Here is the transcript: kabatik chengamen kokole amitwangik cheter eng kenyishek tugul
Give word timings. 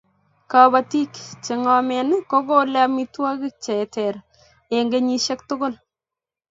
kabatik 0.51 1.13
chengamen 1.43 2.09
kokole 2.29 2.79
amitwangik 2.87 3.55
cheter 3.65 4.15
eng 4.75 4.87
kenyishek 4.91 5.39
tugul 5.47 5.73